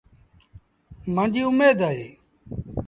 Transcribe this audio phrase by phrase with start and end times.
[1.13, 2.07] مآݩجيٚ اُميد اهي۔